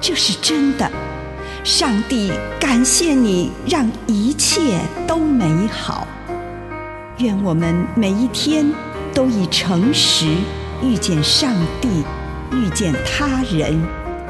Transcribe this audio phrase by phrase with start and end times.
[0.00, 0.90] 这是真的，
[1.64, 6.06] 上帝感谢你，让一切都美好。
[7.18, 8.70] 愿我们每一天
[9.14, 10.26] 都以诚实
[10.82, 12.04] 遇见上帝，
[12.52, 13.80] 遇见他人，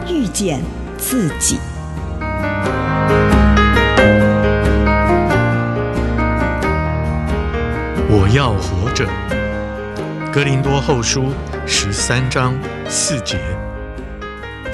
[0.08, 0.62] 遇见
[0.96, 1.58] 自己。
[8.08, 9.06] 我要活着。
[10.32, 11.32] 格林多后书
[11.66, 12.54] 十三章
[12.88, 13.40] 四节。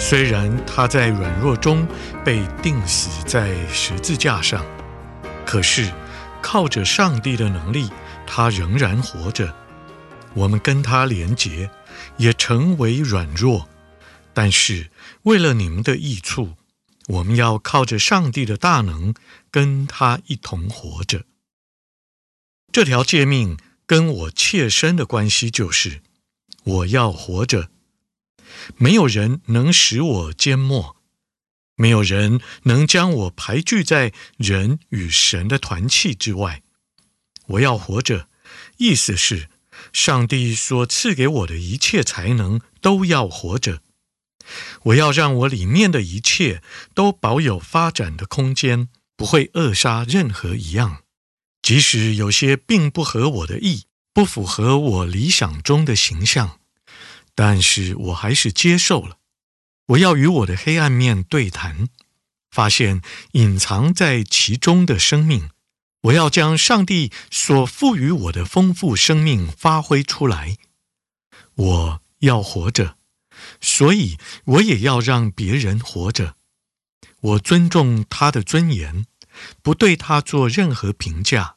[0.04, 1.86] 虽然他在软弱中
[2.24, 4.66] 被钉死在十字架上，
[5.46, 5.92] 可是
[6.42, 7.88] 靠着上帝的能力，
[8.26, 9.54] 他仍然活着。
[10.34, 11.70] 我们跟他连结，
[12.16, 13.68] 也成为软弱，
[14.34, 14.90] 但是
[15.22, 16.54] 为了你们的益处，
[17.06, 19.14] 我们要靠着上帝的大能，
[19.52, 21.22] 跟他一同活着。
[22.72, 23.56] 这条诫命
[23.86, 26.02] 跟我切身的关系就是，
[26.64, 27.68] 我要活着。
[28.76, 30.96] 没有人能使我缄默，
[31.76, 36.62] 没有人能将我排拒在人与神的团契之外。
[37.46, 38.28] 我要活着，
[38.76, 39.48] 意思是
[39.92, 43.82] 上帝所赐给我的一切才能都要活着。
[44.84, 46.62] 我要让我里面的一切
[46.94, 51.02] 都保有发展的空间，不会扼杀任何一样，
[51.62, 56.58] 即使有些并不合我的意，不符合我理想中的形象。
[57.34, 59.18] 但是我还是接受了。
[59.86, 61.88] 我要与我的黑暗面对谈，
[62.50, 65.50] 发现隐藏在其中的生命。
[66.02, 70.56] 我要将上帝所赋予我的丰富生命发挥出来。
[71.54, 72.96] 我要活着，
[73.60, 76.36] 所以我也要让别人活着。
[77.20, 79.06] 我尊重他的尊严，
[79.62, 81.56] 不对他做任何评价。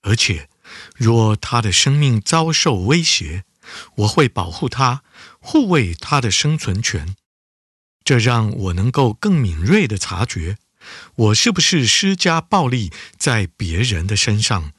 [0.00, 0.48] 而且，
[0.96, 3.44] 若他的生命遭受威胁，
[3.96, 5.02] 我会保护他，
[5.40, 7.14] 护卫他的生存权。
[8.04, 10.56] 这让我能够更敏锐地察觉，
[11.16, 14.72] 我是不是施加暴力在别人的身上？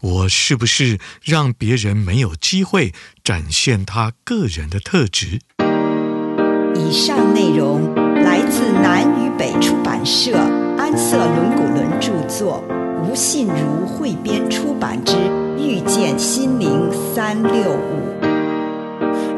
[0.00, 2.94] 我是不是让别人没有机会
[3.24, 5.40] 展现他个人的特质？
[6.76, 10.36] 以上内容来自南与北出版社
[10.78, 12.62] 安瑟伦古伦著作，
[13.02, 14.48] 吴信如汇编。
[17.33, 18.09] 三六五。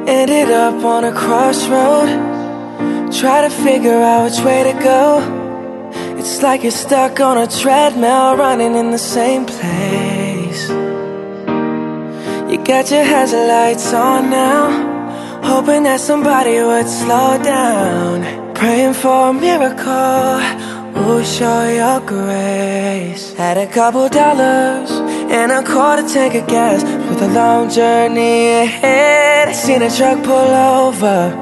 [0.08, 2.10] Ended up on a crossroad,
[3.12, 5.22] try to figure out which way to go.
[6.18, 10.70] It's like you're stuck on a treadmill, running in the same place.
[12.50, 13.50] You got your hazard
[13.96, 20.42] on now, hoping that somebody would slow down, praying for a miracle.
[20.94, 23.34] Will show your grace.
[23.34, 24.92] Had a couple dollars
[25.32, 26.84] and a quarter tank of gas
[27.17, 29.49] with a long journey ahead.
[29.49, 31.33] I Seen a truck pull over.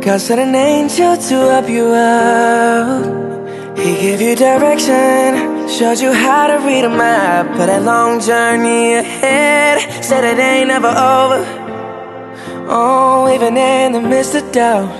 [0.00, 3.78] God sent an angel to help you out.
[3.78, 7.46] He gave you direction, showed you how to read a map.
[7.56, 11.40] But that long journey ahead said it ain't never over.
[12.68, 14.90] Oh, even in the midst of doubt,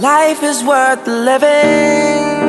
[0.00, 2.42] life is worth living.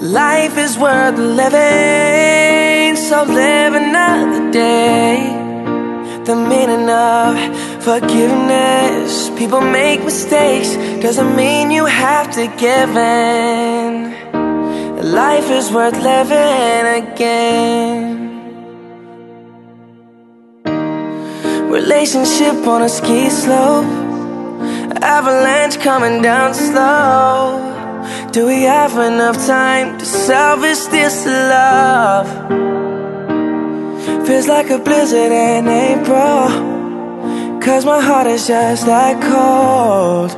[0.00, 2.67] Life is worth living,
[2.98, 5.14] so live another day.
[6.24, 7.34] The meaning of
[7.82, 9.30] forgiveness.
[9.38, 14.12] People make mistakes, doesn't mean you have to give in.
[15.12, 18.18] Life is worth living again.
[21.70, 23.86] Relationship on a ski slope,
[25.02, 27.64] avalanche coming down slow.
[28.32, 32.77] Do we have enough time to salvage this love?
[34.28, 36.48] Feels like a blizzard in April.
[37.62, 40.30] Cause my heart is just that cold.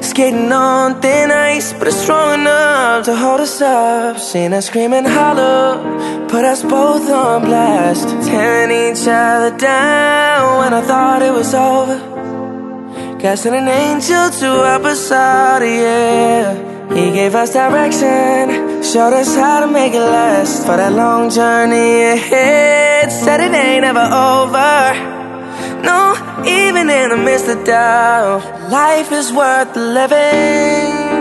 [0.00, 4.20] Skating on thin ice, but it's strong enough to hold us up.
[4.20, 8.06] Seen us screaming hollow, put us both on blast.
[8.28, 11.98] Tearing each other down when I thought it was over.
[13.18, 14.50] Casting an angel to
[14.86, 16.94] us out, yeah.
[16.94, 22.04] He gave us direction, Showed us how to make it last for that long journey
[22.04, 22.81] ahead.
[23.10, 24.94] Said it ain't ever over.
[25.82, 26.14] No,
[26.46, 31.12] even in the midst of doubt, life is worth living.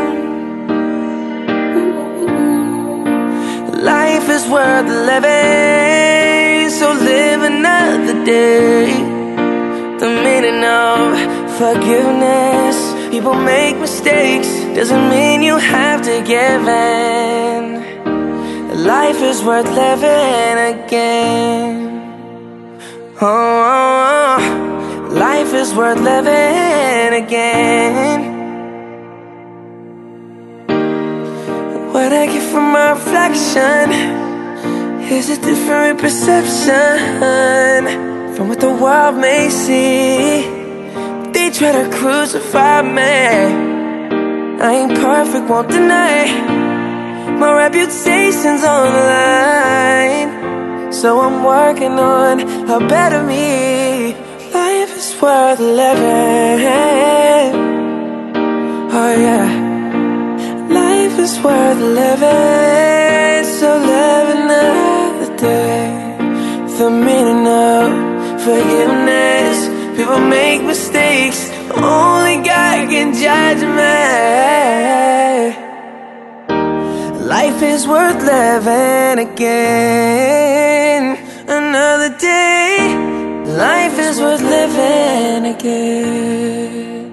[3.83, 8.85] Life is worth living, so live another day.
[9.99, 11.17] The meaning of
[11.57, 12.77] forgiveness.
[13.11, 17.90] People make mistakes, doesn't mean you have to give in.
[18.85, 22.01] Life is worth living again.
[23.21, 25.13] Oh, oh, oh.
[25.13, 28.19] life is worth living again.
[31.93, 33.91] What I get from my reflection
[35.11, 37.85] is a different perception
[38.35, 40.41] from what the world may see.
[41.33, 43.11] They try to crucify me.
[44.59, 46.70] I ain't perfect, won't deny.
[47.41, 50.93] My reputation's on the line.
[50.93, 52.39] So I'm working on
[52.69, 54.13] a better me.
[54.53, 56.61] Life is worth living.
[58.93, 59.49] Oh, yeah.
[60.69, 65.87] Life is worth living, so live another day.
[66.77, 67.87] The meaning of
[68.45, 69.57] forgiveness.
[69.97, 75.20] People make mistakes, only God can judge me.
[77.31, 81.17] Life is worth living again.
[81.47, 82.93] Another day,
[83.45, 87.09] life is worth living again.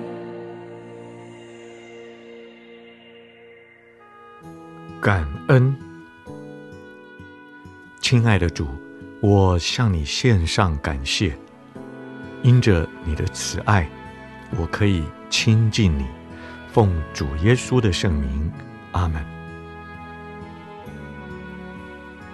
[5.00, 5.76] 感恩，
[8.00, 8.66] 亲爱的主，
[9.20, 11.32] 我向你献上感谢。
[12.42, 13.88] 因着你的慈爱，
[14.58, 16.04] 我可以亲近你。
[16.72, 18.50] 奉主耶稣的圣名，
[18.90, 19.37] 阿门。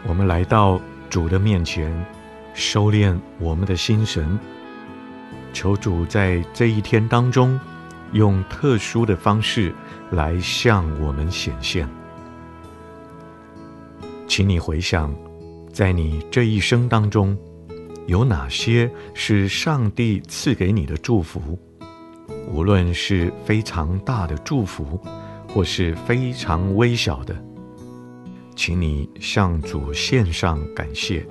[0.06, 0.79] 我们来到
[1.09, 1.91] 主的面前，
[2.53, 4.39] 收敛我们的心神，
[5.53, 7.59] 求主在这一天当中，
[8.12, 9.75] 用特殊的方式
[10.11, 11.89] 来向我们显现。
[14.29, 15.15] 请你回想，
[15.73, 17.37] 在你这一生当中，
[18.06, 21.59] 有哪些是上帝赐给你的祝福？
[22.53, 25.01] 无论是非常大的祝福，
[25.49, 27.35] 或是非常微小的，
[28.56, 31.27] 请你向主献上感谢。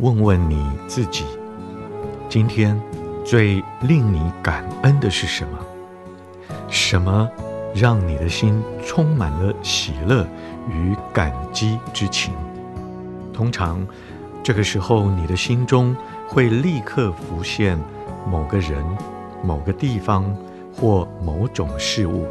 [0.00, 1.26] 问问你自己，
[2.26, 2.80] 今天
[3.22, 5.58] 最令你感恩的是什么？
[6.70, 7.28] 什么
[7.74, 10.26] 让你的心充满了喜乐
[10.70, 12.32] 与感激之情？
[13.30, 13.86] 通常，
[14.42, 15.94] 这个时候你的心中
[16.26, 17.78] 会立刻浮现
[18.26, 18.82] 某个人、
[19.44, 20.24] 某个地方
[20.74, 22.26] 或某种事物。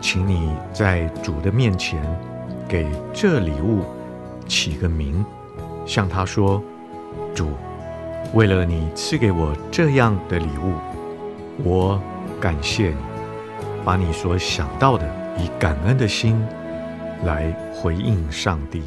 [0.00, 2.02] 请你在主的面前
[2.66, 3.82] 给这礼物
[4.48, 5.22] 起个名。
[5.86, 6.62] 向他说
[7.34, 7.50] ：“主，
[8.34, 10.74] 为了你赐给我这样的礼物，
[11.64, 12.00] 我
[12.40, 12.96] 感谢你。
[13.82, 16.38] 把你所想到的，以感恩的心
[17.24, 18.82] 来回应上帝。”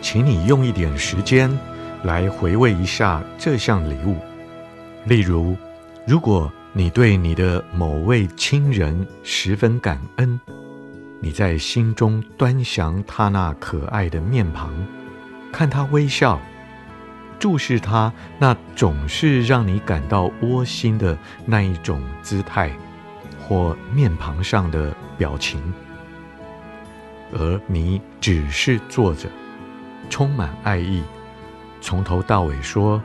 [0.00, 1.50] 请你用一点时间
[2.04, 4.16] 来回味一下这项礼物。
[5.04, 5.56] 例如，
[6.06, 10.40] 如果你对你的某位亲人十分感恩，
[11.20, 14.72] 你在心中端详他那可爱的面庞，
[15.52, 16.40] 看他微笑，
[17.38, 22.70] 注视他那总是让你感到窝心的那一种姿态
[23.40, 25.60] 或面庞上的表情，
[27.32, 29.28] 而你只是坐着，
[30.10, 31.02] 充满爱意，
[31.80, 33.00] 从头到尾说：“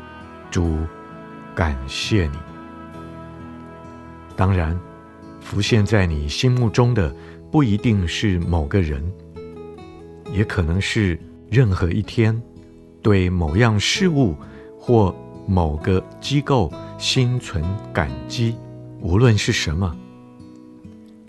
[0.52, 0.78] 主。”
[1.56, 2.38] 感谢你。
[4.36, 4.78] 当然，
[5.40, 7.16] 浮现在你心目中的
[7.50, 9.02] 不一定是某个人，
[10.34, 11.18] 也可能是
[11.50, 12.38] 任何一天
[13.02, 14.36] 对某样事物
[14.78, 15.16] 或
[15.48, 18.58] 某个机构心存感激，
[19.00, 19.96] 无论是什么，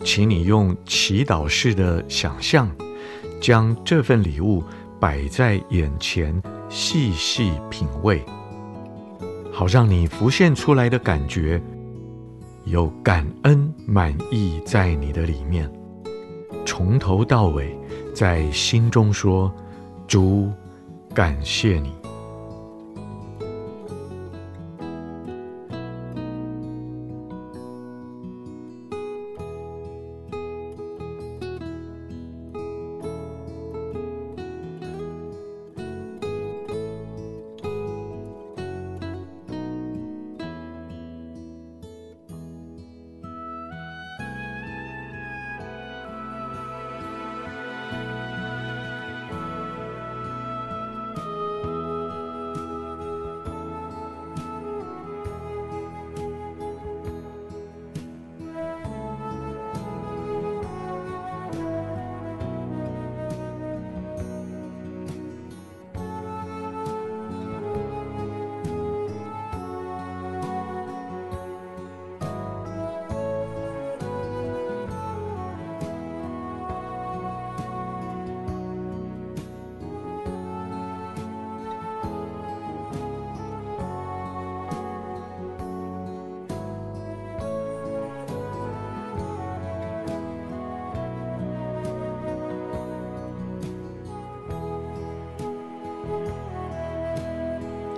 [0.03, 2.69] 请你用祈祷式的想象，
[3.41, 4.65] 将这份礼物
[5.01, 8.25] 摆在眼前，细细品味。
[9.53, 11.61] 好让你浮现出来的感觉
[12.65, 15.71] 有感恩、满意在你的里面，
[16.65, 17.75] 从头到尾
[18.15, 19.53] 在心中说
[20.07, 20.51] ：“主，
[21.15, 21.95] 感谢你。”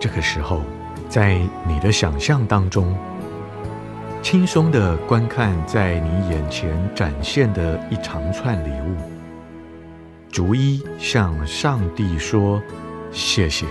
[0.01, 0.63] 这个时候，
[1.09, 2.97] 在你的想象当中，
[4.23, 8.95] 轻松地观看在你眼前展现的一长串礼物，
[10.31, 12.63] 逐一向上帝说
[13.11, 13.67] 谢谢。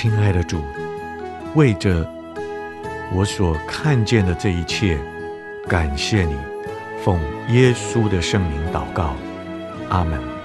[0.00, 0.62] 亲爱的主，
[1.56, 2.08] 为着
[3.12, 4.96] 我所看见的这一切，
[5.66, 6.36] 感谢你，
[7.02, 9.16] 奉耶稣的圣名祷告，
[9.88, 10.37] 阿门。